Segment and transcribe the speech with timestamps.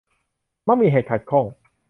[0.67, 1.45] มักมีเหตุขัดข้อง